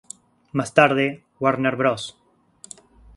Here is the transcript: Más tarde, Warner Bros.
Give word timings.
Más 0.53 0.73
tarde, 0.73 1.25
Warner 1.39 1.75
Bros. 1.75 2.17